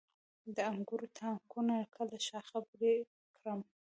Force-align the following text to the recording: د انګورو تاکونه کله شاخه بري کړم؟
د 0.55 0.57
انګورو 0.71 1.07
تاکونه 1.17 1.75
کله 1.95 2.15
شاخه 2.27 2.59
بري 2.71 2.93
کړم؟ 3.37 3.59